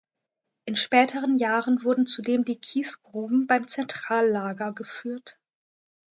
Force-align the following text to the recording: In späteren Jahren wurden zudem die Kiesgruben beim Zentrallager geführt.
In 0.65 0.75
späteren 0.75 1.37
Jahren 1.37 1.83
wurden 1.83 2.07
zudem 2.07 2.43
die 2.43 2.59
Kiesgruben 2.59 3.45
beim 3.45 3.67
Zentrallager 3.67 4.73
geführt. 4.73 5.37